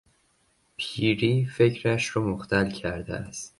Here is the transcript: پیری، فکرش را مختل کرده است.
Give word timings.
پیری، 0.77 1.45
فکرش 1.45 2.15
را 2.15 2.23
مختل 2.23 2.69
کرده 2.71 3.15
است. 3.15 3.49